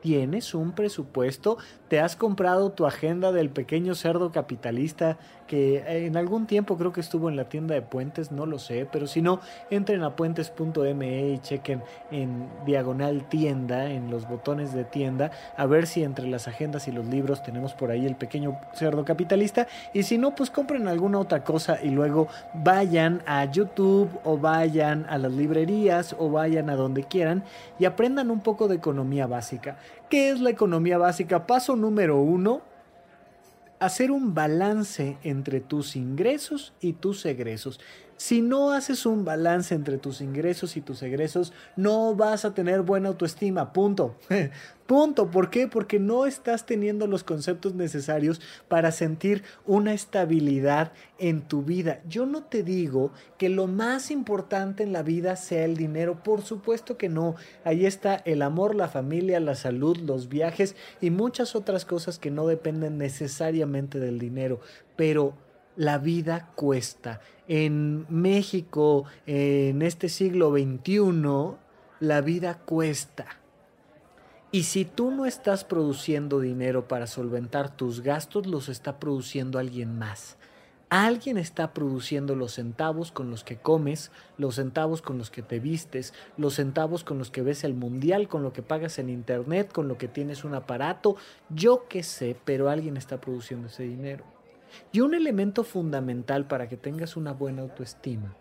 [0.00, 1.58] ¿tienes un presupuesto?
[1.88, 5.18] ¿Te has comprado tu agenda del pequeño cerdo capitalista
[5.50, 8.86] que en algún tiempo creo que estuvo en la tienda de Puentes, no lo sé,
[8.90, 11.82] pero si no, entren a puentes.me y chequen
[12.12, 16.92] en diagonal tienda, en los botones de tienda, a ver si entre las agendas y
[16.92, 19.66] los libros tenemos por ahí el pequeño cerdo capitalista.
[19.92, 25.04] Y si no, pues compren alguna otra cosa y luego vayan a YouTube o vayan
[25.08, 27.42] a las librerías o vayan a donde quieran
[27.76, 29.78] y aprendan un poco de economía básica.
[30.08, 31.46] ¿Qué es la economía básica?
[31.46, 32.62] Paso número uno,
[33.78, 37.80] hacer un balance entre tus ingresos y tus egresos.
[38.20, 42.82] Si no haces un balance entre tus ingresos y tus egresos, no vas a tener
[42.82, 43.72] buena autoestima.
[43.72, 44.14] Punto.
[44.86, 45.30] Punto.
[45.30, 45.68] ¿Por qué?
[45.68, 52.02] Porque no estás teniendo los conceptos necesarios para sentir una estabilidad en tu vida.
[52.10, 56.22] Yo no te digo que lo más importante en la vida sea el dinero.
[56.22, 57.36] Por supuesto que no.
[57.64, 62.30] Ahí está el amor, la familia, la salud, los viajes y muchas otras cosas que
[62.30, 64.60] no dependen necesariamente del dinero.
[64.94, 65.32] Pero
[65.80, 67.22] la vida cuesta.
[67.48, 71.56] En México, en este siglo XXI,
[72.00, 73.24] la vida cuesta.
[74.52, 79.98] Y si tú no estás produciendo dinero para solventar tus gastos, los está produciendo alguien
[79.98, 80.36] más.
[80.90, 85.60] Alguien está produciendo los centavos con los que comes, los centavos con los que te
[85.60, 89.72] vistes, los centavos con los que ves el mundial, con lo que pagas en internet,
[89.72, 91.16] con lo que tienes un aparato,
[91.48, 94.39] yo qué sé, pero alguien está produciendo ese dinero.
[94.92, 98.34] Y un elemento fundamental para que tengas una buena autoestima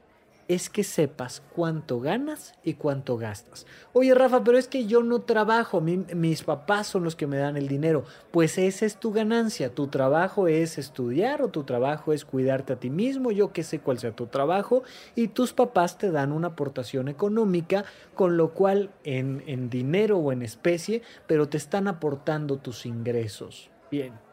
[0.50, 3.68] es que sepas cuánto ganas y cuánto gastas.
[3.94, 7.56] Oye Rafa, pero es que yo no trabajo, mis papás son los que me dan
[7.56, 8.04] el dinero.
[8.32, 12.80] Pues esa es tu ganancia, tu trabajo es estudiar o tu trabajo es cuidarte a
[12.80, 14.82] ti mismo, yo qué sé cuál sea tu trabajo,
[15.14, 20.32] y tus papás te dan una aportación económica, con lo cual en, en dinero o
[20.32, 23.70] en especie, pero te están aportando tus ingresos.
[23.92, 24.29] Bien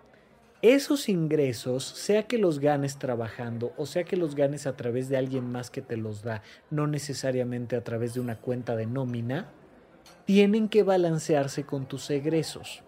[0.75, 5.17] esos ingresos, sea que los ganes trabajando o sea que los ganes a través de
[5.17, 9.49] alguien más que te los da, no necesariamente a través de una cuenta de nómina,
[10.25, 12.83] tienen que balancearse con tus egresos.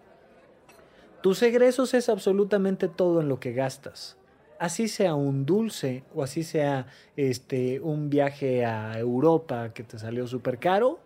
[1.21, 4.17] Tus egresos es absolutamente todo en lo que gastas.
[4.57, 10.27] Así sea un dulce o así sea este un viaje a Europa que te salió
[10.27, 10.99] súper caro,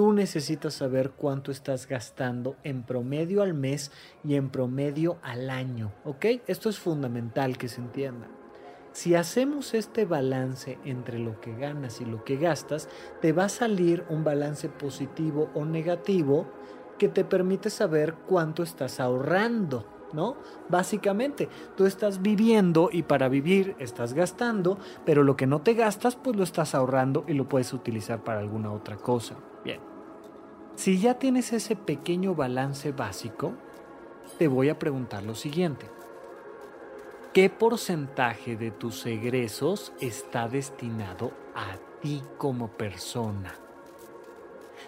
[0.00, 3.92] Tú necesitas saber cuánto estás gastando en promedio al mes
[4.24, 6.24] y en promedio al año, ¿ok?
[6.46, 8.26] Esto es fundamental que se entienda.
[8.92, 12.88] Si hacemos este balance entre lo que ganas y lo que gastas,
[13.20, 16.46] te va a salir un balance positivo o negativo
[16.98, 19.86] que te permite saber cuánto estás ahorrando.
[20.14, 20.36] ¿no?
[20.70, 26.16] Básicamente, tú estás viviendo y para vivir estás gastando, pero lo que no te gastas,
[26.16, 29.36] pues lo estás ahorrando y lo puedes utilizar para alguna otra cosa.
[29.62, 29.89] Bien.
[30.80, 33.52] Si ya tienes ese pequeño balance básico,
[34.38, 35.84] te voy a preguntar lo siguiente.
[37.34, 43.52] ¿Qué porcentaje de tus egresos está destinado a ti como persona?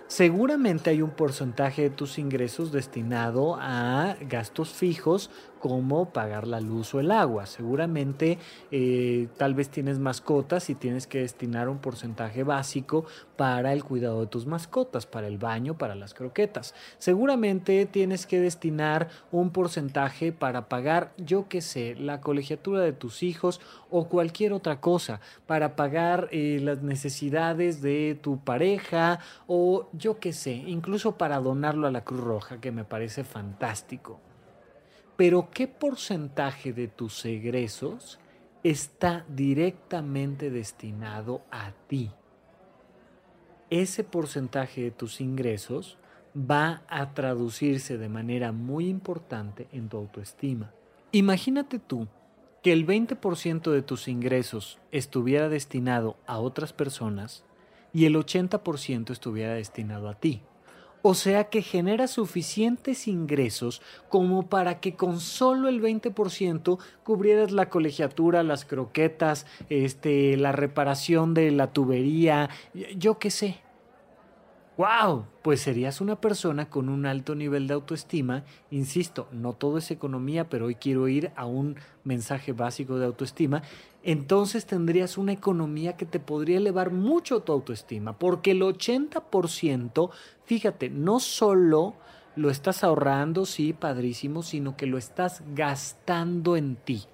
[0.07, 5.29] Seguramente hay un porcentaje de tus ingresos destinado a gastos fijos
[5.63, 7.47] como pagar la luz o el agua.
[7.47, 8.37] Seguramente
[8.73, 13.05] eh, tal vez tienes mascotas y tienes que destinar un porcentaje básico
[13.37, 16.75] para el cuidado de tus mascotas, para el baño, para las croquetas.
[16.99, 23.23] Seguramente tienes que destinar un porcentaje para pagar, yo qué sé, la colegiatura de tus
[23.23, 30.19] hijos o cualquier otra cosa, para pagar eh, las necesidades de tu pareja o yo
[30.19, 34.19] qué sé, incluso para donarlo a la Cruz Roja, que me parece fantástico.
[35.23, 38.19] Pero ¿qué porcentaje de tus egresos
[38.65, 42.11] está directamente destinado a ti?
[43.71, 45.97] Ese porcentaje de tus ingresos
[46.35, 50.73] va a traducirse de manera muy importante en tu autoestima.
[51.13, 52.09] Imagínate tú
[52.61, 57.45] que el 20% de tus ingresos estuviera destinado a otras personas
[57.93, 60.43] y el 80% estuviera destinado a ti.
[61.03, 67.69] O sea que genera suficientes ingresos como para que con solo el 20% cubrieras la
[67.69, 72.51] colegiatura, las croquetas, este, la reparación de la tubería,
[72.97, 73.62] yo qué sé.
[74.79, 75.27] ¡Wow!
[75.43, 78.45] Pues serías una persona con un alto nivel de autoestima.
[78.71, 83.63] Insisto, no todo es economía, pero hoy quiero ir a un mensaje básico de autoestima.
[84.03, 90.11] Entonces tendrías una economía que te podría elevar mucho tu autoestima, porque el 80%,
[90.47, 91.95] fíjate, no solo
[92.35, 97.05] lo estás ahorrando, sí, padrísimo, sino que lo estás gastando en ti.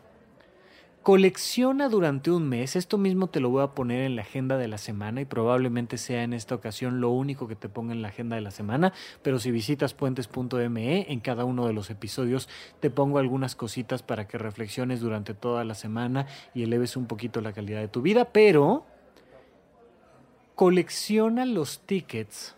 [1.08, 4.68] Colecciona durante un mes, esto mismo te lo voy a poner en la agenda de
[4.68, 8.08] la semana y probablemente sea en esta ocasión lo único que te ponga en la
[8.08, 8.92] agenda de la semana,
[9.22, 12.50] pero si visitas puentes.me, en cada uno de los episodios
[12.80, 17.40] te pongo algunas cositas para que reflexiones durante toda la semana y eleves un poquito
[17.40, 18.84] la calidad de tu vida, pero
[20.56, 22.54] colecciona los tickets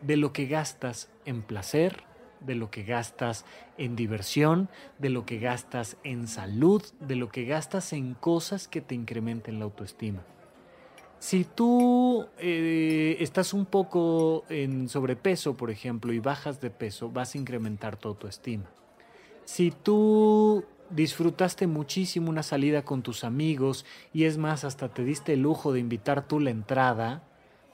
[0.00, 2.04] de lo que gastas en placer,
[2.40, 3.44] de lo que gastas
[3.78, 4.68] en diversión,
[4.98, 9.58] de lo que gastas en salud, de lo que gastas en cosas que te incrementen
[9.58, 10.22] la autoestima.
[11.18, 17.34] Si tú eh, estás un poco en sobrepeso, por ejemplo, y bajas de peso, vas
[17.34, 18.64] a incrementar tu autoestima.
[19.44, 25.34] Si tú disfrutaste muchísimo una salida con tus amigos y es más, hasta te diste
[25.34, 27.22] el lujo de invitar tú la entrada,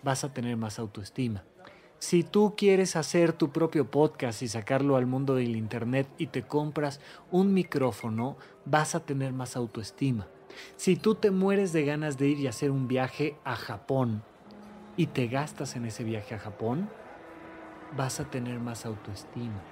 [0.02, 1.44] vas a tener más autoestima.
[1.98, 6.42] Si tú quieres hacer tu propio podcast y sacarlo al mundo del Internet y te
[6.42, 8.36] compras un micrófono,
[8.66, 10.28] vas a tener más autoestima.
[10.76, 14.22] Si tú te mueres de ganas de ir y hacer un viaje a Japón
[14.96, 16.90] y te gastas en ese viaje a Japón,
[17.96, 19.62] vas a tener más autoestima.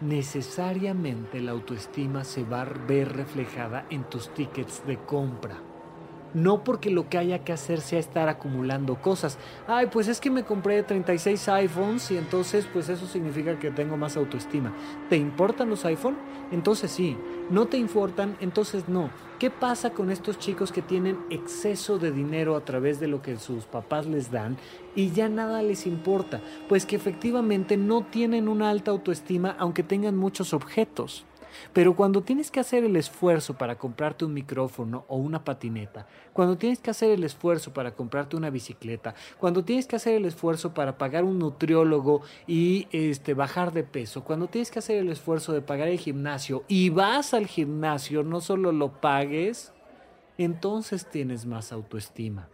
[0.00, 5.62] Necesariamente la autoestima se va a ver reflejada en tus tickets de compra
[6.34, 9.38] no porque lo que haya que hacer sea estar acumulando cosas.
[9.66, 13.96] Ay, pues es que me compré 36 iPhones y entonces pues eso significa que tengo
[13.96, 14.72] más autoestima.
[15.08, 16.18] ¿Te importan los iPhones?
[16.50, 17.16] Entonces sí.
[17.50, 18.36] ¿No te importan?
[18.40, 19.10] Entonces no.
[19.38, 23.36] ¿Qué pasa con estos chicos que tienen exceso de dinero a través de lo que
[23.36, 24.56] sus papás les dan
[24.94, 26.40] y ya nada les importa?
[26.68, 31.24] Pues que efectivamente no tienen una alta autoestima aunque tengan muchos objetos.
[31.72, 36.56] Pero cuando tienes que hacer el esfuerzo para comprarte un micrófono o una patineta, cuando
[36.56, 40.74] tienes que hacer el esfuerzo para comprarte una bicicleta, cuando tienes que hacer el esfuerzo
[40.74, 45.52] para pagar un nutriólogo y este, bajar de peso, cuando tienes que hacer el esfuerzo
[45.52, 49.72] de pagar el gimnasio y vas al gimnasio, no solo lo pagues,
[50.38, 52.48] entonces tienes más autoestima.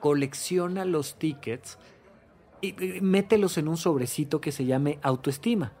[0.00, 1.78] Colecciona los tickets
[2.60, 5.72] y mételos en un sobrecito que se llame autoestima.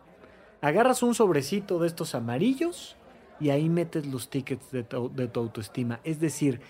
[0.60, 2.96] Agarras un sobrecito de estos amarillos
[3.38, 6.00] y ahí metes los tickets de tu, autoestima.
[6.02, 6.60] Es decir,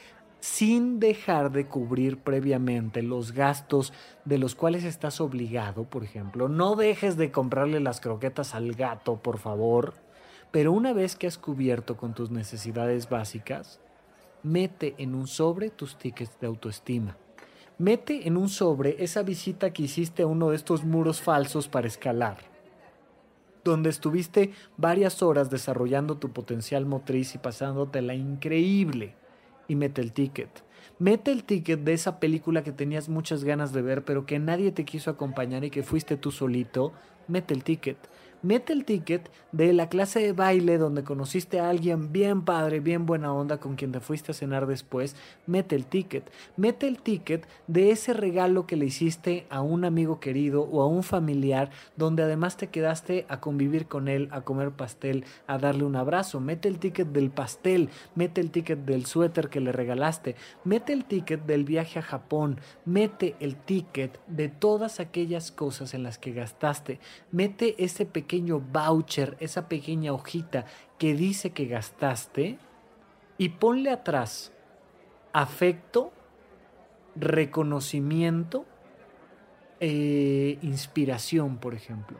[0.40, 3.94] sin dejar de cubrir previamente los gastos
[4.26, 6.50] de los cuales estás obligado, por ejemplo.
[6.50, 9.94] No dejes de comprarle las croquetas al gato, por favor.
[10.50, 13.80] Pero una vez que has cubierto con tus necesidades básicas,
[14.42, 17.16] mete en un sobre tus tickets de autoestima.
[17.78, 21.86] Mete en un sobre esa visita que hiciste a uno de estos muros falsos para
[21.86, 22.57] escalar
[23.68, 29.14] donde estuviste varias horas desarrollando tu potencial motriz y pasándote la increíble.
[29.70, 30.48] y mete el ticket.
[30.98, 34.72] Mete el ticket de esa película que tenías muchas ganas de ver, pero que nadie
[34.72, 36.94] te quiso acompañar y que fuiste tú solito.
[37.28, 37.98] Mete el ticket
[38.42, 43.06] mete el ticket de la clase de baile donde conociste a alguien bien padre, bien
[43.06, 45.16] buena onda con quien te fuiste a cenar después,
[45.46, 50.20] mete el ticket, mete el ticket de ese regalo que le hiciste a un amigo
[50.20, 54.70] querido o a un familiar donde además te quedaste a convivir con él, a comer
[54.70, 59.48] pastel, a darle un abrazo, mete el ticket del pastel, mete el ticket del suéter
[59.48, 65.00] que le regalaste, mete el ticket del viaje a Japón, mete el ticket de todas
[65.00, 67.00] aquellas cosas en las que gastaste,
[67.32, 70.66] mete ese pequeño pequeño voucher, esa pequeña hojita
[70.98, 72.58] que dice que gastaste
[73.38, 74.52] y ponle atrás
[75.32, 76.12] afecto,
[77.16, 78.66] reconocimiento,
[79.80, 82.18] eh, inspiración, por ejemplo.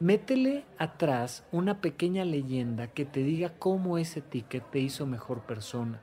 [0.00, 6.00] Métele atrás una pequeña leyenda que te diga cómo ese ticket te hizo mejor persona.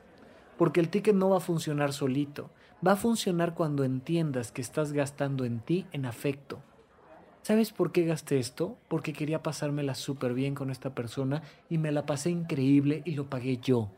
[0.57, 2.51] Porque el ticket no va a funcionar solito,
[2.85, 6.61] va a funcionar cuando entiendas que estás gastando en ti en afecto,
[7.43, 8.77] ¿Sabes por qué gasté esto?
[8.87, 13.29] Porque quería pasármela súper bien con esta persona y me la pasé increíble y lo
[13.29, 13.89] pagué yo.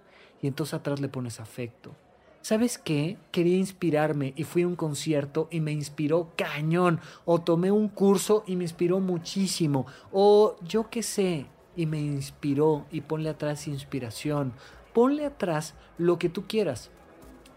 [0.42, 1.96] Y entonces atrás le pones afecto.
[2.42, 3.18] ¿Sabes qué?
[3.32, 7.00] Quería inspirarme y fui a un concierto y me inspiró cañón.
[7.24, 9.86] O tomé un curso y me inspiró muchísimo.
[10.12, 14.54] O yo qué sé, y me inspiró y ponle atrás inspiración.
[14.92, 16.90] Ponle atrás lo que tú quieras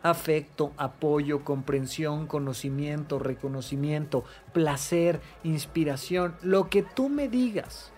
[0.02, 7.92] afecto, apoyo, comprensión, conocimiento, reconocimiento, placer, inspiración, lo que tú me digas.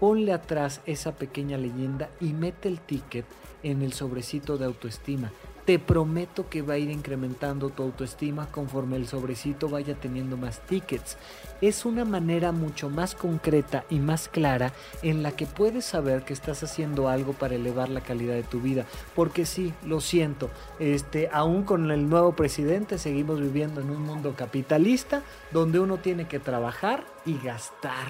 [0.00, 3.24] Ponle atrás esa pequeña leyenda y mete el ticket
[3.62, 5.32] en el sobrecito de autoestima.
[5.66, 10.60] Te prometo que va a ir incrementando tu autoestima conforme el sobrecito vaya teniendo más
[10.60, 11.16] tickets.
[11.60, 16.34] Es una manera mucho más concreta y más clara en la que puedes saber que
[16.34, 18.86] estás haciendo algo para elevar la calidad de tu vida.
[19.16, 24.36] Porque sí, lo siento, este, aún con el nuevo presidente seguimos viviendo en un mundo
[24.36, 28.06] capitalista donde uno tiene que trabajar y gastar.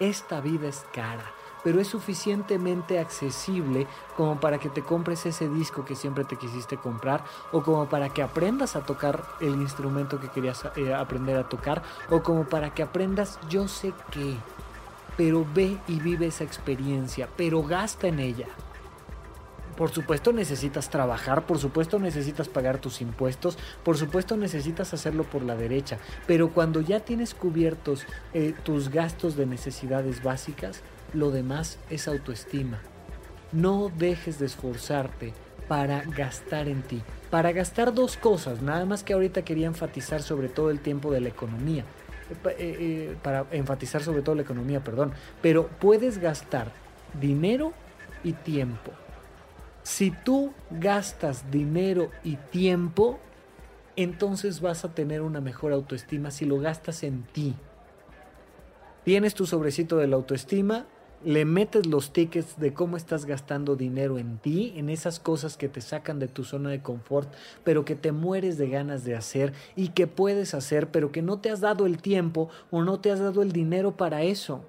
[0.00, 3.86] Esta vida es cara pero es suficientemente accesible
[4.16, 8.08] como para que te compres ese disco que siempre te quisiste comprar o como para
[8.08, 12.74] que aprendas a tocar el instrumento que querías eh, aprender a tocar o como para
[12.74, 14.36] que aprendas yo sé qué.
[15.16, 18.46] Pero ve y vive esa experiencia, pero gasta en ella.
[19.76, 25.42] Por supuesto necesitas trabajar, por supuesto necesitas pagar tus impuestos, por supuesto necesitas hacerlo por
[25.42, 30.82] la derecha, pero cuando ya tienes cubiertos eh, tus gastos de necesidades básicas,
[31.12, 32.80] lo demás es autoestima.
[33.52, 35.34] No dejes de esforzarte
[35.68, 37.02] para gastar en ti.
[37.30, 41.20] Para gastar dos cosas, nada más que ahorita quería enfatizar sobre todo el tiempo de
[41.20, 41.84] la economía.
[42.30, 45.12] Eh, eh, para enfatizar sobre todo la economía, perdón.
[45.40, 46.72] Pero puedes gastar
[47.20, 47.72] dinero
[48.24, 48.92] y tiempo.
[49.82, 53.18] Si tú gastas dinero y tiempo,
[53.96, 57.54] entonces vas a tener una mejor autoestima si lo gastas en ti.
[59.04, 60.86] Tienes tu sobrecito de la autoestima,
[61.24, 65.68] le metes los tickets de cómo estás gastando dinero en ti, en esas cosas que
[65.68, 67.32] te sacan de tu zona de confort,
[67.64, 71.38] pero que te mueres de ganas de hacer y que puedes hacer, pero que no
[71.38, 74.64] te has dado el tiempo o no te has dado el dinero para eso.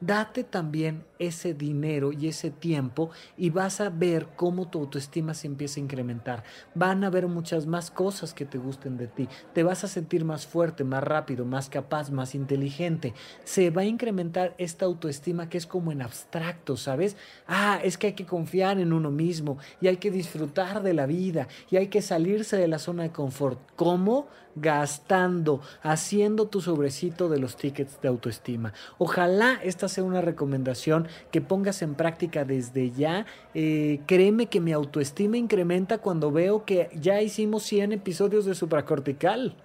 [0.00, 5.46] Date también ese dinero y ese tiempo y vas a ver cómo tu autoestima se
[5.46, 6.44] empieza a incrementar.
[6.74, 9.28] Van a haber muchas más cosas que te gusten de ti.
[9.52, 13.14] Te vas a sentir más fuerte, más rápido, más capaz, más inteligente.
[13.44, 17.16] Se va a incrementar esta autoestima que es como en abstracto, ¿sabes?
[17.46, 21.06] Ah, es que hay que confiar en uno mismo y hay que disfrutar de la
[21.06, 23.58] vida y hay que salirse de la zona de confort.
[23.76, 24.28] ¿Cómo?
[24.54, 28.72] Gastando, haciendo tu sobrecito de los tickets de autoestima.
[28.96, 33.26] Ojalá esta sea una recomendación que pongas en práctica desde ya.
[33.54, 39.56] Eh, créeme que mi autoestima incrementa cuando veo que ya hicimos 100 episodios de supracortical.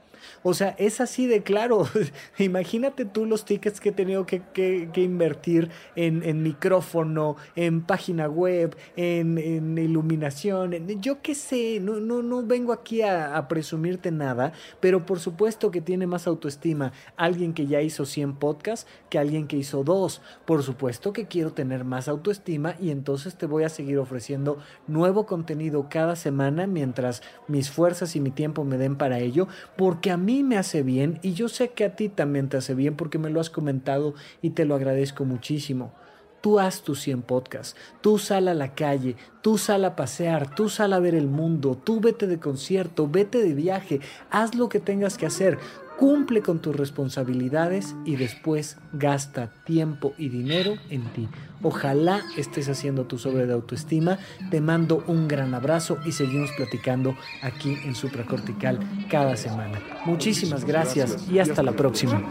[0.43, 1.87] O sea, es así de claro.
[2.37, 4.41] Imagínate tú los tickets que he tenido que,
[4.95, 10.75] invertir en, micrófono, en página web, en, iluminación.
[11.01, 15.71] yo qué sé, no, no, no vengo aquí a, a, presumirte nada, pero por supuesto
[15.71, 20.21] que tiene más autoestima alguien que ya hizo 100 podcasts que alguien que hizo dos.
[20.45, 25.25] Por supuesto que quiero tener más autoestima y entonces te voy a seguir ofreciendo nuevo
[25.25, 29.47] contenido cada semana mientras mis fuerzas y mi tiempo me den para ello,
[29.77, 32.75] porque a mí me hace bien y yo sé que a ti también te hace
[32.75, 35.93] bien porque me lo has comentado y te lo agradezco muchísimo.
[36.41, 40.69] Tú haz tus 100 podcasts, tú sal a la calle, tú sal a pasear, tú
[40.69, 43.99] sal a ver el mundo, tú vete de concierto, vete de viaje,
[44.31, 45.59] haz lo que tengas que hacer.
[46.01, 51.29] Cumple con tus responsabilidades y después gasta tiempo y dinero en ti.
[51.61, 54.17] Ojalá estés haciendo tu sobre de autoestima.
[54.49, 58.79] Te mando un gran abrazo y seguimos platicando aquí en Supracortical
[59.11, 59.79] cada semana.
[60.03, 62.27] Muchísimas gracias y hasta la próxima.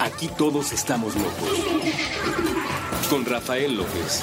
[0.00, 2.57] Aquí todos estamos locos.
[3.08, 4.22] Con Rafael López.